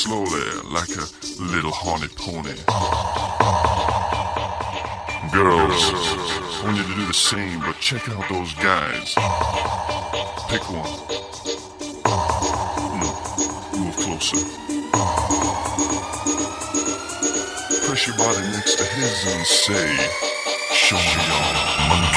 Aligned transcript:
Slowly 0.00 0.40
like 0.72 0.88
a 0.96 1.06
little 1.42 1.72
horny 1.72 2.08
pony. 2.16 2.56
Girls, 5.32 5.82
I 6.56 6.62
want 6.64 6.76
you 6.76 6.82
to 6.84 6.94
do 6.94 7.06
the 7.06 7.12
same, 7.12 7.60
but 7.60 7.78
check 7.80 8.08
out 8.08 8.28
those 8.28 8.54
guys. 8.54 9.14
Pick 10.48 10.62
one. 10.70 10.94
No, 13.00 13.10
move 13.78 13.96
closer. 13.96 14.40
Press 17.86 18.06
your 18.06 18.16
body 18.16 18.42
next 18.52 18.76
to 18.78 18.84
his 18.84 19.26
and 19.26 19.46
say, 19.46 19.86
Show 20.72 20.96
me 20.96 21.12
your 21.12 21.88
monkey. 21.88 22.09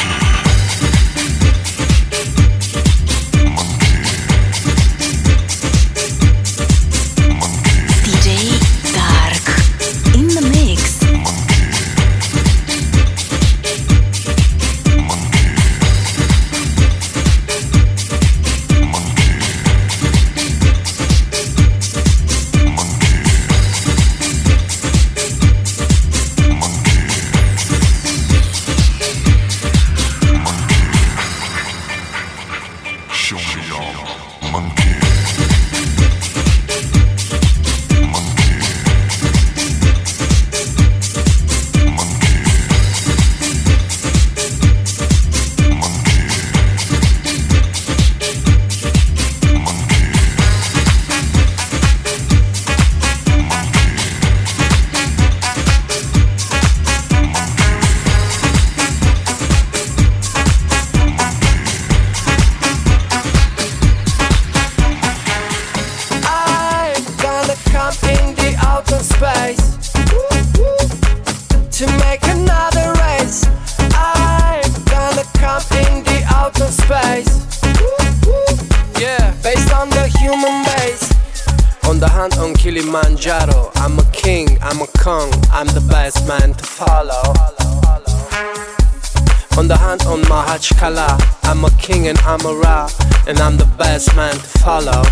King 92.43 92.55
and 92.55 92.65
I'm 92.65 92.89
and 93.27 93.39
I'm 93.39 93.57
the 93.57 93.69
best 93.77 94.15
man 94.15 94.33
to 94.33 94.59
follow. 94.59 95.03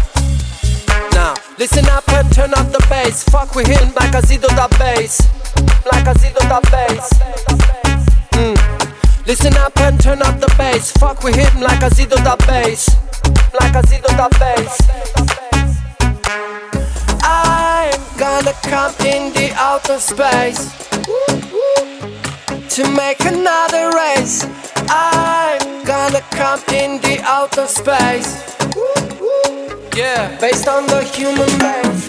Now, 1.11 1.33
listen 1.57 1.85
up 1.87 2.07
and 2.09 2.31
turn 2.33 2.53
up 2.53 2.71
the 2.71 2.85
bass. 2.89 3.23
Fuck 3.23 3.55
with 3.55 3.67
him 3.67 3.93
like 3.93 4.13
a 4.13 4.21
Zido 4.21 4.47
da 4.55 4.67
bass. 4.77 5.21
Like 5.91 6.07
a 6.07 6.13
Zido 6.19 6.41
da 6.49 6.59
bass. 6.71 7.09
Mm. 8.33 9.27
Listen 9.27 9.55
up 9.57 9.77
and 9.79 9.99
turn 9.99 10.21
up 10.21 10.39
the 10.39 10.53
bass. 10.57 10.91
Fuck 10.91 11.23
with 11.23 11.35
him 11.35 11.61
like 11.61 11.81
a 11.81 11.89
Zido 11.89 12.17
da 12.23 12.35
bass. 12.35 12.89
Like 13.59 13.75
a 13.75 13.81
Zido 13.87 14.09
da 14.17 14.27
bass. 14.39 14.81
I'm 17.23 18.01
gonna 18.17 18.53
come 18.63 18.93
in 19.05 19.33
the 19.33 19.53
outer 19.55 19.99
space 19.99 20.81
to 22.75 22.89
make 22.91 23.19
another 23.25 23.89
race. 23.91 24.45
I'm 24.87 25.83
gonna 25.83 26.21
come 26.31 26.61
in 26.73 27.01
the 27.01 27.19
outer 27.23 27.67
space. 27.67 28.55
Yeah, 29.93 30.39
based 30.39 30.69
on 30.69 30.87
the 30.87 31.03
human 31.03 31.49
race. 31.59 32.07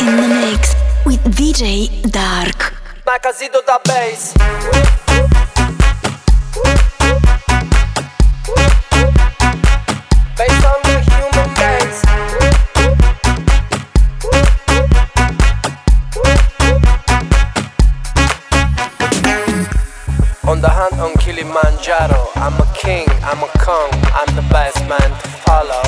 In 0.00 0.16
the 0.16 0.28
mix 0.42 0.74
with 1.06 1.22
DJ 1.34 2.02
Dark. 2.10 2.74
Macazito 3.06 3.64
da 3.64 3.78
bass. 3.82 4.34
I'm 22.50 22.58
a 22.60 22.72
king, 22.74 23.06
I'm 23.22 23.42
a 23.42 23.48
kong, 23.58 23.90
I'm 24.14 24.34
the 24.34 24.42
best 24.50 24.78
man 24.88 25.10
to 25.10 25.28
follow. 25.44 25.82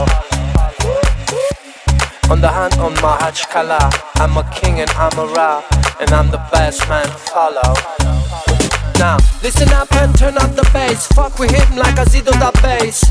On 2.31 2.41
the 2.41 2.49
hunt 2.49 2.79
on 2.79 2.95
Mahachkala, 2.97 3.91
I'm 4.17 4.37
a 4.37 4.49
king 4.53 4.81
and 4.81 4.91
I'm 4.91 5.19
a 5.19 5.27
Ra, 5.27 5.63
and 6.01 6.11
I'm 6.11 6.31
the 6.31 6.43
best 6.53 6.89
man 6.89 7.07
to 7.07 7.13
follow. 7.13 8.62
Now, 9.03 9.17
listen 9.43 9.69
up 9.71 9.91
and 9.95 10.17
turn 10.17 10.39
up 10.39 10.55
the 10.55 10.63
bass. 10.73 11.09
Fuck 11.09 11.37
with 11.41 11.51
him 11.51 11.77
like 11.77 11.99
a 11.99 12.05
Zido 12.05 12.31
da 12.39 12.53
bass. 12.63 13.03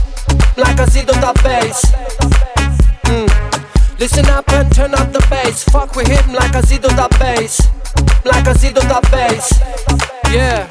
Like 0.56 0.80
a 0.80 0.86
Zido 0.88 1.12
da 1.20 1.34
bass. 1.44 1.92
Mm. 3.12 4.00
Listen 4.00 4.26
up 4.28 4.48
and 4.54 4.74
turn 4.74 4.94
up 4.94 5.12
the 5.12 5.20
bass. 5.30 5.66
Fuck 5.66 5.94
with 5.98 6.08
him 6.08 6.34
like 6.34 6.56
a 6.56 6.62
Zido 6.62 6.88
da 6.96 7.10
bass. 7.20 7.68
Like 8.24 8.48
a 8.48 8.54
Zido 8.54 8.80
da 8.88 9.02
bass. 9.12 9.52
Yeah. 10.32 10.66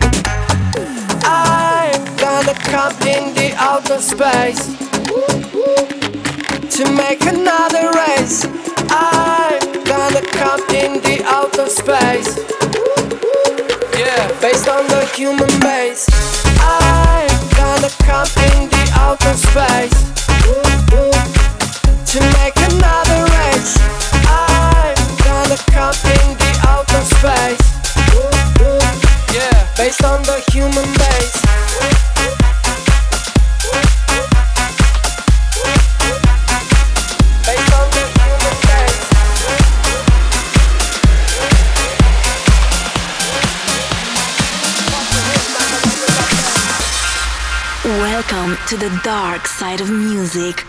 I'm 1.22 2.00
gonna 2.16 2.54
come 2.72 2.96
in 3.06 3.34
the 3.34 3.52
outer 3.58 4.00
space 4.00 4.64
to 6.76 6.90
make 6.94 7.20
another 7.26 7.92
race. 7.92 8.46
I'm 8.88 9.84
gonna 9.84 10.22
come 10.32 10.62
in 10.70 11.02
the 11.02 11.22
outer 11.26 11.68
space. 11.68 12.59
Human 15.20 15.52
base. 15.60 16.08
I'm 16.64 17.28
gonna 17.52 17.92
come 18.08 18.30
in 18.48 18.70
the 18.72 18.84
outer 18.96 19.34
space 19.36 19.98
to 22.10 22.18
make 22.40 22.56
another 22.56 23.20
race. 23.36 23.76
I'm 24.24 24.96
gonna 25.20 25.60
come 25.76 25.98
in 26.16 26.26
the 26.40 26.52
outer 26.72 27.02
space. 27.12 27.60
Yeah, 29.36 29.68
based 29.76 30.02
on 30.04 30.22
the 30.22 30.39
to 48.70 48.76
the 48.76 49.00
dark 49.02 49.48
side 49.48 49.80
of 49.80 49.90
music. 49.90 50.64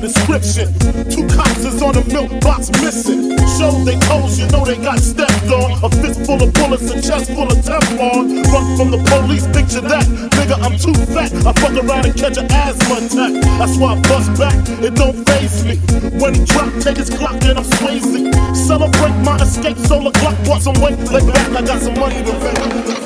description. 0.00 0.72
Two 1.08 1.26
cops 1.28 1.64
is 1.64 1.82
on 1.82 1.96
a 1.96 2.04
milk 2.12 2.30
box 2.40 2.70
missing. 2.82 3.36
Show 3.56 3.72
they 3.84 3.98
toes, 4.06 4.38
you 4.38 4.46
know 4.48 4.64
they 4.64 4.76
got 4.76 4.98
stepped 4.98 5.50
on. 5.50 5.72
A 5.84 5.88
fist 6.02 6.26
full 6.26 6.42
of 6.42 6.52
bullets, 6.54 6.90
a 6.90 7.00
chest 7.00 7.30
full 7.32 7.46
of 7.46 7.58
Teflon. 7.64 8.44
Run 8.52 8.76
from 8.76 8.90
the 8.90 9.00
police, 9.08 9.46
picture 9.48 9.80
that. 9.80 10.04
Nigga, 10.36 10.56
I'm 10.60 10.76
too 10.78 10.94
fat. 11.12 11.32
I 11.46 11.52
fuck 11.60 11.72
around 11.72 12.06
and 12.06 12.16
catch 12.16 12.36
an 12.36 12.50
asthma 12.50 12.96
attack. 13.06 13.32
That's 13.58 13.76
why 13.78 13.94
I 13.94 14.00
bust 14.02 14.30
back, 14.38 14.56
it 14.82 14.94
don't 14.94 15.16
phase 15.26 15.64
me. 15.64 15.76
When 16.20 16.34
he 16.34 16.44
drop, 16.44 16.72
take 16.80 16.98
his 16.98 17.10
Glock 17.10 17.42
and 17.48 17.58
I'm 17.58 17.64
swayzy. 17.64 18.34
Celebrate 18.54 19.16
my 19.24 19.36
escape, 19.36 19.78
solar 19.78 20.12
clock, 20.12 20.36
want 20.46 20.62
some 20.62 20.80
weight. 20.80 20.98
Lay 21.10 21.24
back, 21.26 21.48
I 21.50 21.62
got 21.62 21.80
some 21.80 21.98
money 21.98 22.22
to 22.24 22.32
pay. 22.32 23.05